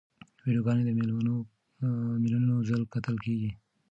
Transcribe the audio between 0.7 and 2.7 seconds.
په میلیونو